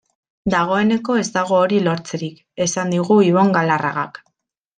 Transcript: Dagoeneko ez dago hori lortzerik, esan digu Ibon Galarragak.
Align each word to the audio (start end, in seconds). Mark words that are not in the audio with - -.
Dagoeneko 0.51 1.17
ez 1.23 1.27
dago 1.35 1.59
hori 1.65 1.81
lortzerik, 1.89 2.41
esan 2.67 2.95
digu 2.95 3.19
Ibon 3.29 3.55
Galarragak. 3.59 4.21